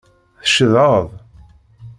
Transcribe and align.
Tceḍḥeḍ. 0.43 1.09